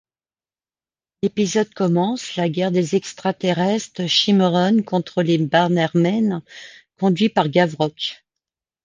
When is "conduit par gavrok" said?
6.97-8.23